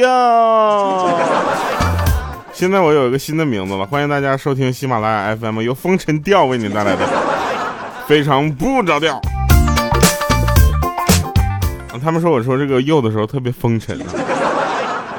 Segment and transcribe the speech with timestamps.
[0.00, 1.10] 哟，
[2.52, 7.06] 现在我有一个新的名字了，欢迎大家收听喜马拉雅 FM，由风尘调为您带来的
[8.08, 9.20] 非常不着调。
[12.02, 14.06] 他们说我说这个又的时候特别风尘啊，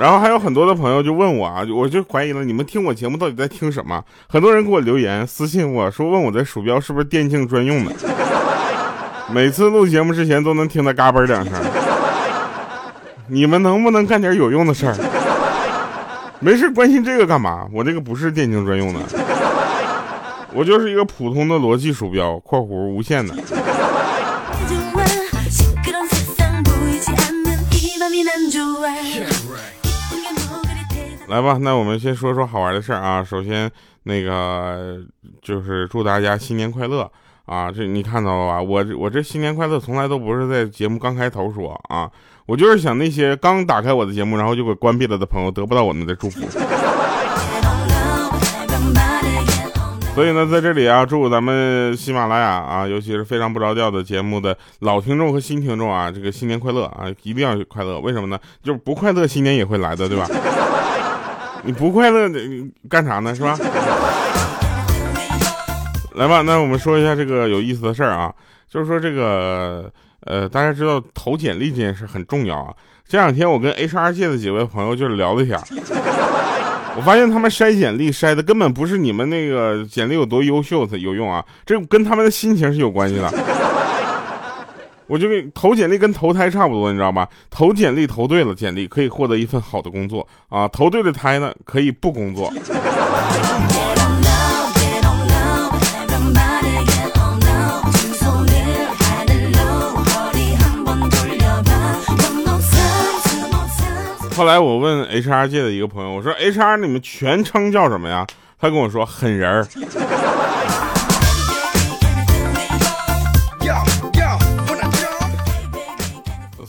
[0.02, 4.04] 然后还有很多的朋友就问我啊，我就怀疑了，你们听我节目到底在听什么？
[4.28, 7.94] 很多人给我留言私信我说问我的鼠标是不是电竞专用的，
[9.32, 11.54] 每次录节目之前都能听到嘎嘣两声。
[13.28, 14.96] 你们能不能干点有用的事儿？
[16.40, 17.68] 没事关心这个干嘛？
[17.72, 19.02] 我这个不是电竞专用的，
[20.52, 23.36] 我就是一个普通的逻辑鼠标（括弧无线的）。
[31.32, 33.24] 来吧，那我们先说说好玩的事儿啊。
[33.24, 33.72] 首先，
[34.04, 34.98] 那个
[35.42, 37.10] 就是祝大家新年快乐
[37.46, 37.72] 啊！
[37.72, 38.62] 这你看到了吧？
[38.62, 42.12] 我我这新年快乐从来都不是在节目刚开头说啊。
[42.48, 46.42] 我就是想那些刚打开我的节目，然后就给关闭了的朋友得不到我们的祝福。
[50.14, 57.98] 所以呢，在这里啊，祝咱们喜马拉雅啊，尤其是非常不着调的节目的老听众和新听众啊，这个新年快乐啊，一定要快乐。
[58.02, 58.38] 为什么呢？
[58.62, 60.28] 就是不快乐，新年也会来的，对吧？
[61.64, 63.34] 你不快乐，你干啥呢？
[63.36, 63.58] 是吧？
[66.16, 68.34] 来吧，那我们说一下这个有意思的事儿啊，
[68.70, 69.92] 就是说这个。
[70.24, 72.72] 呃，大家知道投简历这件事很重要啊。
[73.08, 75.60] 这两天我跟 HR 界的几位朋友就是聊了一下，
[76.96, 83.32] 我发现他们筛简历筛的根本不是你们那个简历有多优秀才有用啊，这跟他们的心情是有关系的。
[85.12, 87.28] 我就跟投简历跟投胎差不多，你知道吧？
[87.50, 92.50] 投简历投对了，简历可以获得一份好的工作啊；投对了胎呢，可以不工作。
[104.34, 108.26] 后来我问 HR 界的一个朋友，我说 HR 你们全称叫什么呀？
[108.58, 109.68] 他跟我说狠人儿。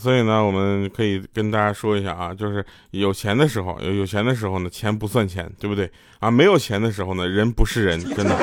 [0.03, 5.89] 所以呢，我们可以跟大家说一下啊，就是有钱的时候，有有钱的时候呢，钱不算钱，对不对？
[6.19, 8.35] 啊，没有钱的时候呢，人不是人，真的。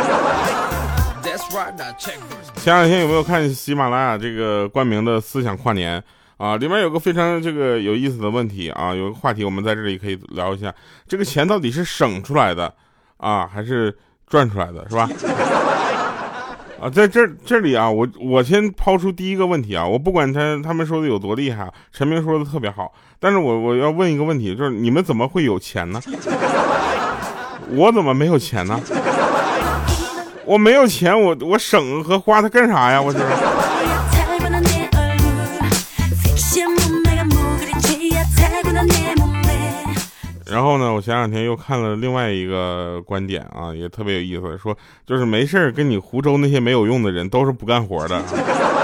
[2.56, 6.03] 前两天有没有看喜马拉雅这个冠名的思想跨年？
[6.38, 10.75] 啊，里面有个非常这个有意思的问题啊，有个话题，我们在这里可以聊一下，
[11.06, 12.75] 这个钱到底是省出来的
[13.19, 13.94] 啊，还是
[14.27, 15.06] 赚出来的，是吧？
[16.81, 26.01] 啊，在这这里啊，我我先抛出第一个问题啊，我不管他他们说的有多厉害，陈明说的特别好，但是我我要问一个问题，就是你们怎么会有钱呢？
[27.73, 28.81] 我怎么没有钱呢？
[30.47, 33.01] 我没有钱，我我省和花它干啥呀？
[33.01, 33.19] 我是。
[40.50, 48.22] 然后呢，我前两天又看了另外一个观点啊，也特别有意思，说就是没事儿跟你胡诌那些没有用的人都是不干活的，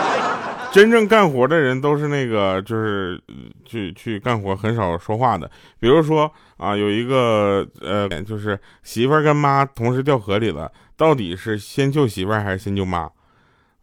[0.72, 3.20] 真正干活的人都是那个就是
[3.64, 5.50] 去去干活很少说话的。
[5.80, 13.10] 比如说啊，有一个呃，就是媳妇儿跟妈同时掉河里了，到底是先救媳妇儿还是先救妈？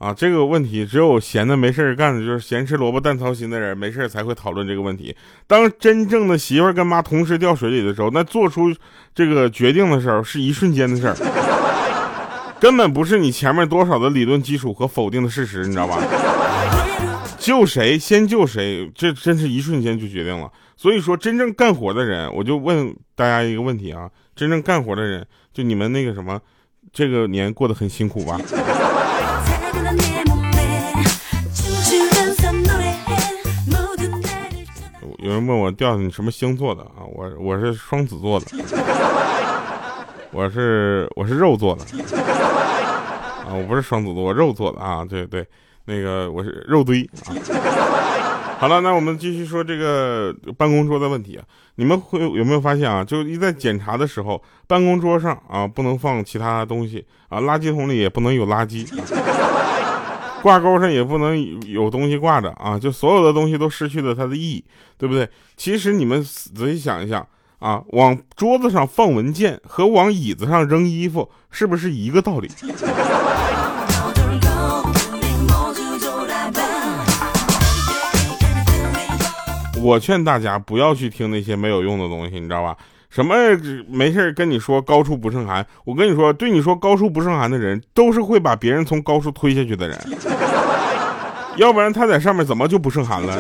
[0.04, 5.16] 啊，这个问题只有闲的没事干的，就是闲吃萝卜淡操心的人，没事才会讨论这个问题。
[5.48, 8.76] 当真正的媳妇跟妈同时掉水里的时候，那做出
[9.16, 11.16] 这个决定的时候是一瞬间的事儿，
[12.60, 15.98] 根本不是你前面多少的理论基础和否定的事实，你知道吧？
[17.40, 20.52] 救谁先救谁，这真是一瞬间就决定了。
[20.76, 26.38] 所以说，真正干活的人，我就问大家一个问题啊：真正干活的人，就你们那个什么，
[26.92, 28.38] 这个年过得很辛苦吧？
[35.24, 37.00] 有人问我调你什么星座的啊？
[37.10, 38.46] 我我是双子座的，
[40.32, 41.86] 我是我是肉做的
[43.48, 45.48] 啊，我不是双子座，我肉做的啊，对对，
[45.86, 47.32] 那个我是肉堆啊。
[48.60, 51.44] 好了，那我们继续说这个办公桌的问题啊，
[51.76, 53.02] 你们会有没有发现啊？
[53.02, 58.86] 就一在检查的时候，办公桌上啊不能放其他东西啊，垃圾桶里也不能有垃圾。
[60.44, 64.66] 挂钩上也不能有东西挂着啊，就所有的东西都失去了它的意义，
[64.98, 65.26] 对不对？
[65.56, 67.26] 其实你们仔细想一想
[67.60, 72.52] 啊，往桌子上放文件和往椅子上扔衣服是不是一个道理？
[79.82, 82.76] 我劝大家不要去听那些没有用的东西，你知道吧？
[83.10, 83.36] 什么
[83.88, 85.64] 没事跟你说高处不胜寒？
[85.86, 89.96] 我跟你说，对你说高处不胜寒的人，都是会把别人从高处推下去的人。
[91.56, 93.38] 要不然他在上面怎么就不胜寒了？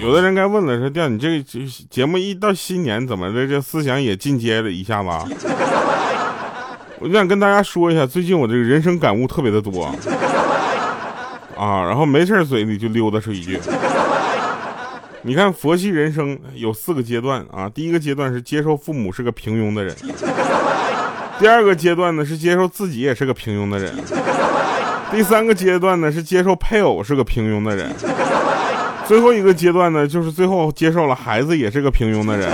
[0.00, 1.44] 有的人该问了，说调你这个
[1.90, 5.08] 节目一到新年，怎么的这思想也进阶了一下子？
[6.98, 9.84] 我就想跟大家说一下，最近我这个人生感悟特别的多
[11.56, 13.60] 啊，然后没事嘴里就溜达出一句。
[15.22, 19.94] 你看佛系人生有四个阶段啊，第一个阶段是接受父母是个平庸的人，
[21.40, 23.94] 第二个阶段呢是接受自己也是个平庸的人，
[25.10, 27.90] 第三个阶段呢是接受配偶是个平庸的人。
[29.06, 32.48] 最后一个阶段呢，就是最后接受了孩子也是个平庸的人。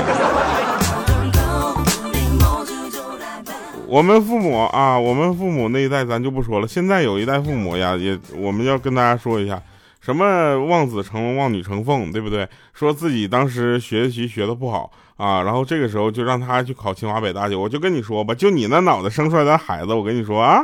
[3.87, 6.67] 我们父母啊，我们父母那一代咱就不说了。
[6.67, 9.61] 现在有一代父母呀，也我们要跟大家说一下，
[10.01, 12.49] 什么望子成龙、望女成凤，对不对？
[12.73, 17.55] 说自己当时学习学的不好啊，然后这个时候就让他去考清华北大去。
[17.55, 20.63] 我就跟你说吧，就你那脑子生出来的孩子，我跟你说啊，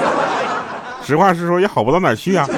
[1.04, 2.48] 实话实说也好不到哪去啊。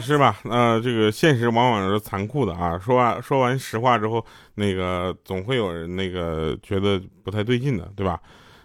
[0.00, 0.38] 是吧？
[0.44, 2.80] 呃，这个现实往往是残酷的啊。
[2.82, 4.24] 说完说完实话之后，
[4.54, 8.18] 那个总会有人那个觉得不太对劲的，对吧？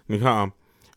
[0.06, 0.46] 你看啊，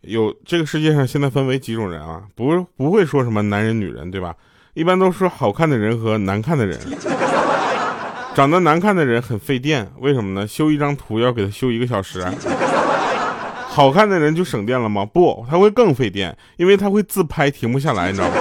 [0.02, 2.24] 有这个世界上现在分为几种人啊？
[2.36, 4.36] 不不会说什么男人女人，对吧？
[4.74, 6.78] 一般都是好看的人和难看的人。
[8.36, 10.46] 长得难看的人很费电，为什么呢？
[10.46, 12.26] 修一张图要给他修一个小时。
[13.68, 15.06] 好看的人就省电了吗？
[15.06, 18.36] 不，他会更费电，因为他会自拍停不下来，你知道吗？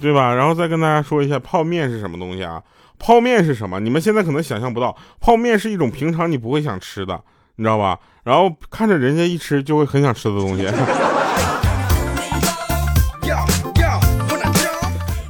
[0.00, 0.34] 对吧？
[0.34, 2.62] 然后再跟大家说一下泡面是什么东西啊？
[2.98, 3.80] 泡面是什么？
[3.80, 7.20] 你们现在可能想象不到，泡面是一种平常你不会想吃的，
[7.56, 7.98] 你知道吧？
[8.24, 10.68] 然后看着人家一吃就会很想吃的东西。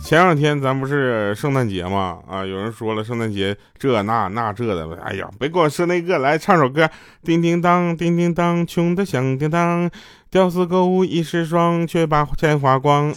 [0.03, 2.19] 前两天咱不是圣诞节嘛？
[2.29, 6.91] 啊，有人说了圣诞节这那那这的，哎呀，别跟我说那个，来唱首歌。
[7.23, 9.89] 叮叮当，叮叮当，穷的响叮当，
[10.29, 13.15] 屌丝购物一时爽，却把钱花光。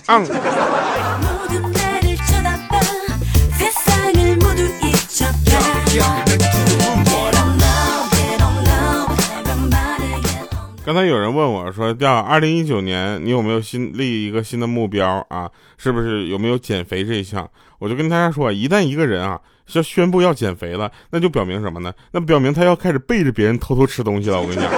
[10.86, 15.50] 刚才有人问我说：“调二零一九年你有没有新立一个新的目标啊？
[15.78, 17.50] 是不是有没有减肥这一项？”
[17.80, 19.40] 我就跟大家说，一旦一个人啊
[19.72, 21.94] 要宣布要减肥了，那就表明什么呢？
[22.12, 24.42] 那表明他要开始背着别人偷偷吃东西了。
[24.42, 24.70] 我跟你讲，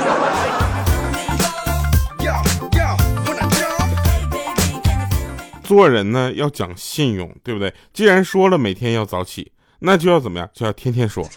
[5.63, 7.73] 做人呢要讲信用，对不对？
[7.93, 10.47] 既然说了每天要早起，那就要怎么样？
[10.53, 11.27] 就要天天说。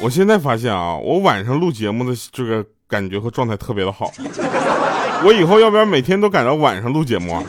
[0.00, 4.12] 我现在发现啊，我晚上录节目的这个感觉和状态特别的好。
[5.24, 7.42] 我以后要不要每天都赶到晚上录节目啊？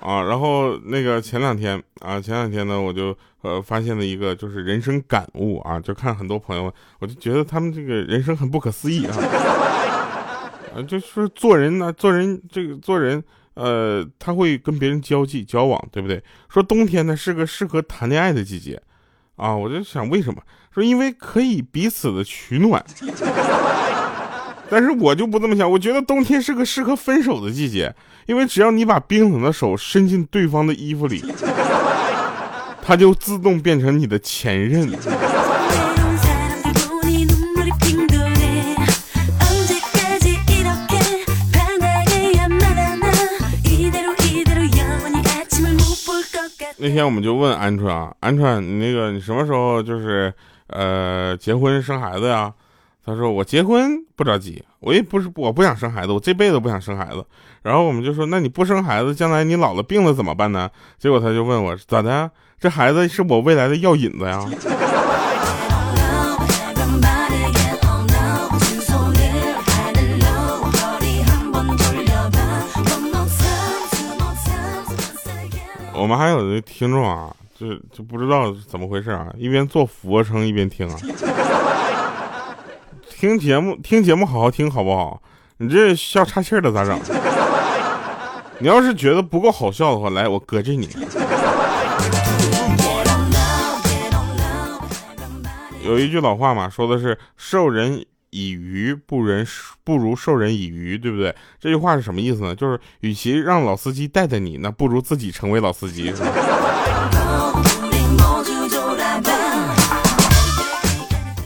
[0.00, 9.16] 啊，然后那个前两天啊，前两天呢，我就呃发现了一个就是人生感悟啊，就看很多朋友，我就觉得他们这个人生很不可思议啊。
[10.76, 13.22] 啊，就是做人呢，做人这个做人。
[13.54, 16.22] 呃，他会跟别人交际交往，对不对？
[16.48, 18.80] 说冬天呢是个适合谈恋爱的季节，
[19.36, 20.40] 啊，我就想为什么？
[20.74, 22.82] 说因为可以彼此的取暖。
[24.70, 27.94] 但是我就不这么想，我觉得冬天是个适合分手的季节，
[28.24, 31.22] 因为只要你把冰冷的手伸进对方的衣服里，
[32.80, 34.90] 他就自动变成你的前任。
[46.82, 50.34] 那天我们就问鹌鹑啊，鹌鹑，你那个你什么时候就是
[50.66, 52.52] 呃结婚生孩子呀？
[53.06, 57.24] 他说我结婚不着急，我也不是我不想生孩子，我这辈子不想生孩子。
[57.62, 60.68] 然后我们就说，那你不生孩子，将来你老了病了怎么办呢？
[60.98, 62.28] 结果他就问我咋的？
[62.58, 64.44] 这孩子是我未来的药引子呀。
[76.02, 80.98] 我们还有的听众啊，就就不知道怎么回事啊，一边做俯卧撑一边听啊。
[83.08, 85.22] 听节目听节目好好听好不好？
[85.58, 86.98] 你这笑岔气的咋整？
[88.58, 90.88] 你要是觉得不够好笑的话，来我搁这你。
[95.84, 99.46] 有一句老话嘛，说的是受人以鱼不人
[99.84, 101.34] 不如授人以渔，对不对？
[101.60, 102.54] 这句话是什么意思呢？
[102.54, 106.10] 就是与其让老司机带带你，那不如自己成为老司机。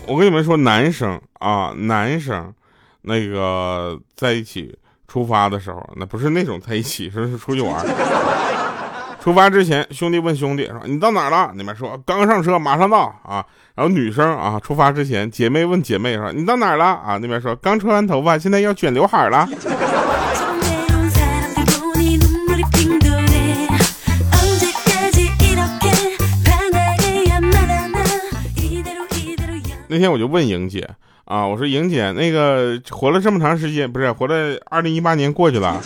[0.06, 2.54] 我跟你们说，男生啊，男生，
[3.02, 4.78] 那个在一起
[5.08, 7.84] 出发的时候，那不是那种在一起，是是出去玩。
[9.26, 19.48] 出发之前，兄弟问兄弟说：“你到哪儿了？”那边说：“刚上车，马上到。”啊，然后女生啊，出发之前，姐妹问姐妹说：“你到哪儿了？”啊，那边说：“刚吹完头发，现在要卷刘海了。”
[29.88, 30.88] 那天我就问莹姐
[31.24, 35.82] 啊，我说莹姐，那个活了这么长时间，不是活了二零一八年过去了，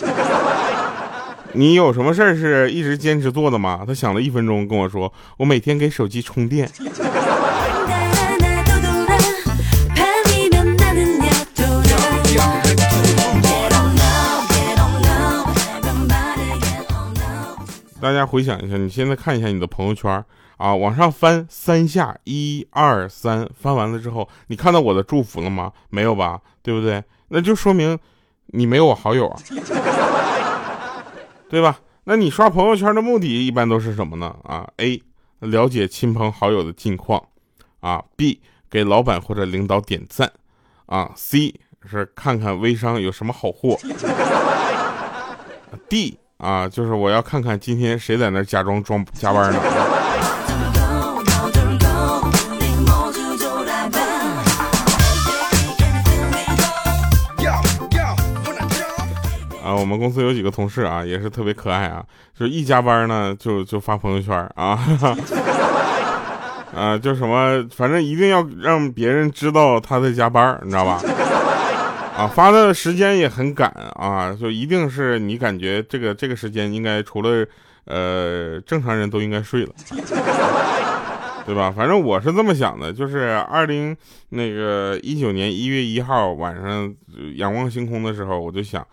[1.53, 3.83] 你有什么事儿是一直坚持做的吗？
[3.85, 6.69] 他想了一分钟跟我说，我每天给手机充电。
[17.99, 20.23] 大家回想一下，你现在看一下你的朋友圈。
[20.57, 25.71] 啊，往上翻三下，一二三，翻完了之后，你看到我的祝福了吗？
[25.89, 27.03] 没有吧，对不对？
[27.29, 27.97] 那就说明
[28.47, 29.39] 你没有我好友啊，
[31.51, 31.81] 对吧？
[32.05, 34.33] 那你刷朋友圈的目的一般都是什么呢？
[34.45, 35.03] 啊，A
[35.39, 37.21] 了解亲朋好友的近况，
[37.81, 38.39] 啊，B
[38.69, 40.31] 给老板或者领导点赞，
[40.85, 43.77] 啊，C 是看看微商有什么好货
[45.89, 49.59] ，D 啊就是我要看看今天谁在那假装装加班呢。
[59.81, 62.05] 我们公司有几个同事啊，也是特别可爱啊，
[62.37, 64.77] 就一加班呢，就就发朋友圈啊，
[66.71, 71.01] 啊，就什么，反正一定要让别人知道他在加班，你知道吧？
[72.15, 77.43] 啊，发的时间也很赶啊，就一定是你感觉这个这个时间应该除了
[77.85, 79.73] 呃正常人都应该睡了，
[81.47, 81.73] 对吧？
[81.75, 83.97] 反正我是这么想的，就是二零
[84.29, 86.93] 那个一九年一月一号晚上
[87.37, 88.85] 仰望星空的时候，我就想。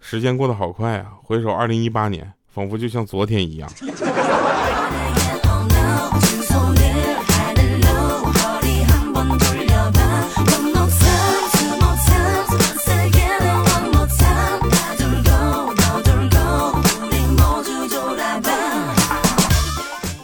[0.00, 1.12] 时间过得好快啊！
[1.22, 3.70] 回首二零一八年，仿佛就像昨天一样。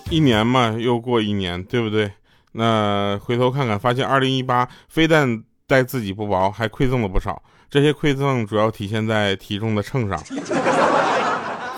[0.08, 2.10] 一年嘛，又过一年，对不对？
[2.52, 7.42] 那回头看看，发现二零一八非但待自己不薄，还馈赠了不少。
[7.68, 10.18] 这些馈赠主要体现在体重的秤上，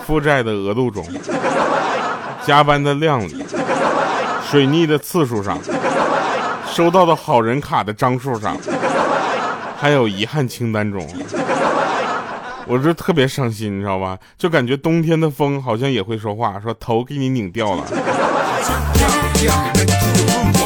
[0.05, 1.05] 负债的额度中，
[2.45, 3.43] 加班的量里，
[4.49, 5.57] 水逆的次数上，
[6.71, 8.55] 收到的好人卡的张数上，
[9.77, 11.05] 还有遗憾清单中。
[12.65, 14.15] 我这特别伤心，你知道吧？
[14.37, 17.83] 就感觉冬天的风好像也会说话，说头给你拧掉了。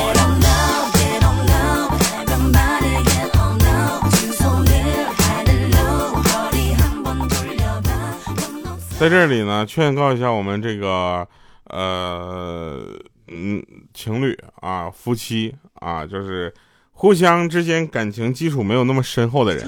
[9.04, 11.28] 在这里呢，劝告一下我们这个
[11.66, 12.82] 呃
[13.28, 13.62] 嗯
[13.94, 16.54] 情侣啊夫妻啊，就是
[16.94, 19.68] 互相之间感情基础没有那么深厚的人，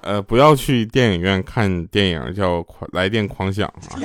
[0.00, 2.58] 呃，不要去电影院看电影叫
[2.90, 4.00] 《来电狂想》啊，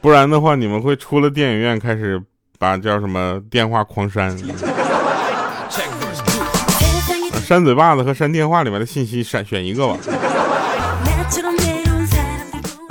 [0.00, 2.18] 不然的话，你们会出了电影院开始
[2.58, 4.34] 把叫什么电话狂删，
[7.42, 9.98] 删嘴巴子和删电话里面的信息，选选一个吧。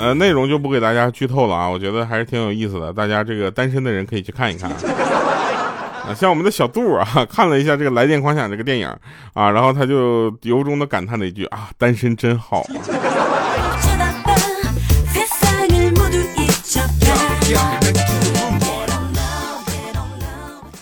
[0.04, 4.70] 呃，内容就不给大家剧透了啊，我觉得还是挺有意思的，大家这个单身的人可以去看一看。
[6.06, 8.86] 啊，像我们的小杜啊， 看了一下这个《来电狂想》这个电影
[9.34, 12.66] 啊，然后他就由衷的感叹了一句啊，单身真好。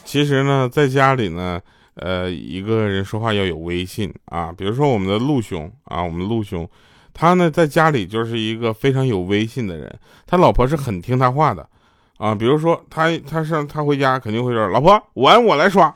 [0.03, 1.61] 其实呢，在家里呢，
[1.93, 6.67] 呃，一个人说话要有威信啊，比如说我们的陆兄啊，我们陆兄。
[7.13, 9.93] 他呢，在家里就是一个非常有威信的人，
[10.25, 11.67] 他老婆是很听他话的，
[12.17, 15.93] 啊，比如说他他上他回家肯定会说，老婆碗我来刷，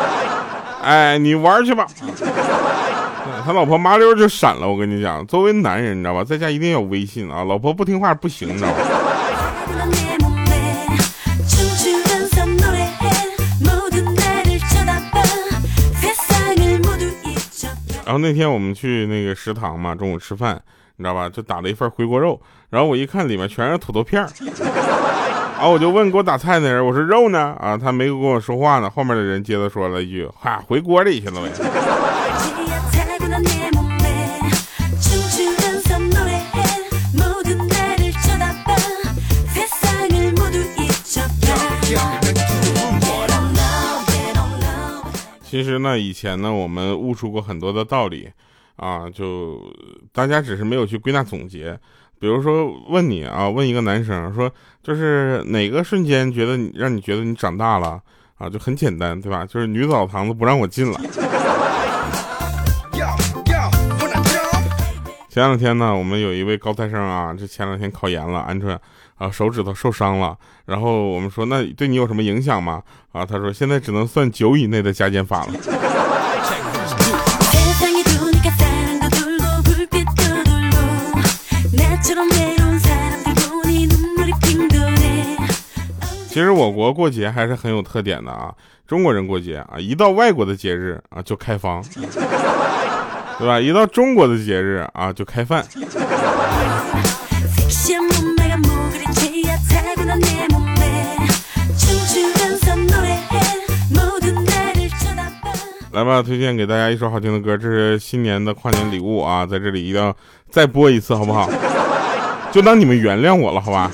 [0.82, 1.86] 哎，你玩去吧，
[3.44, 4.68] 他老婆麻溜就闪了。
[4.68, 8.76] 我跟你讲，作为男人，你知道吧，在家一定要有威信啊，老婆不听话不行，你知道吧？
[18.06, 20.54] 然后那天我们去那个食堂嘛，中午吃饭，
[20.96, 21.28] 你知道吧？
[21.28, 24.30] 就打了一份回锅肉，然后我一看里面全是土豆片儿，
[25.58, 27.56] 啊，我就问给我打菜那人，我说肉呢？
[27.58, 28.88] 啊，他没跟我说话呢。
[28.88, 31.50] 后面的人接着说了一句，哈，回锅里去了呗。
[45.56, 48.30] 其实呢，以前呢，我们悟出过很多的道理，
[48.76, 49.58] 啊，就
[50.12, 51.72] 大家只是没有去归纳总结。
[52.20, 57.98] 比如说问你啊，问一个男生说，就是哪个瞬间觉得你让你觉得你长大了
[58.36, 58.50] 啊？
[58.50, 59.46] 就很简单，对吧？
[59.46, 61.00] 就是女澡堂子不让我进了。
[65.36, 68.74] 前两天呢，我们有一位高材生啊，这前两天考研了，鹌鹑
[69.16, 70.34] 啊手指头受伤了。
[70.64, 72.82] 然后我们说，那对你有什么影响吗？
[73.12, 75.52] 啊，他说现在只能算九以内的加减法了。
[86.28, 88.54] 其实我国过节还是很有特点的啊，
[88.86, 91.84] 中国人过节啊，一到外国的节日啊就开房。
[93.38, 93.60] 对吧？
[93.60, 95.64] 一到中国的节日啊，就开饭。
[105.92, 110.14] 来吧，推荐给大家一首好听的歌，这是新年的跨年礼物啊，在这里一定要
[110.50, 111.50] 再播一次，好不好？
[112.52, 113.90] 就当你们原谅我了，好吧？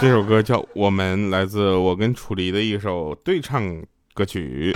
[0.00, 3.62] 这首歌叫《我们》，来自我跟楚离的一首对唱
[4.12, 4.74] 歌曲。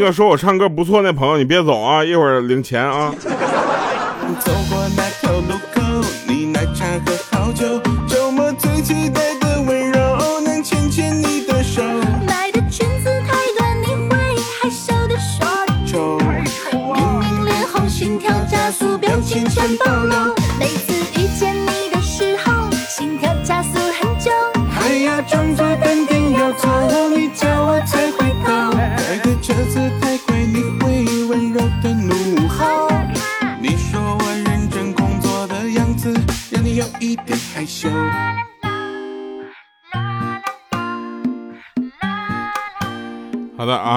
[0.00, 3.14] 那个说我唱歌不错那朋友，你别走啊，一会儿领钱啊。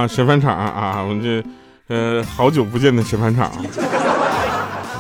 [0.03, 1.41] 啊，神返场啊，我们这
[1.87, 3.49] 呃好久不见的神返场，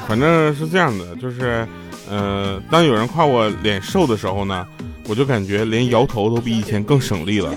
[0.07, 1.67] 反正是这样的，就是
[2.09, 4.65] 呃，当有人夸我脸瘦的时候呢，
[5.09, 7.53] 我就感觉连摇头都比以前更省力了。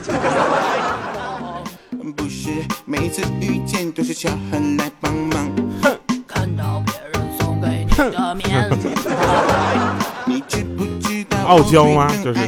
[2.17, 2.51] 不是
[2.85, 5.49] 每次遇见都是巧合来帮忙。
[6.27, 8.89] 看到别人送给你的面子，
[10.25, 12.41] 你知不知道傲娇吗就是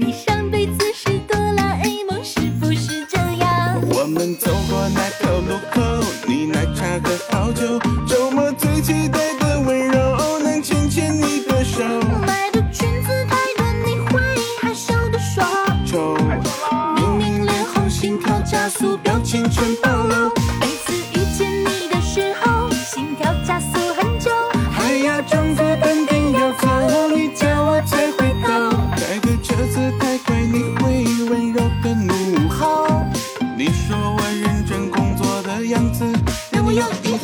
[0.00, 0.37] 你上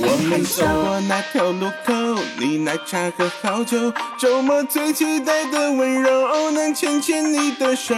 [0.07, 1.95] 我们走过那条路口，
[2.39, 7.95] 你奶茶喝好久，周末最期待的温柔，能牵牵你的手。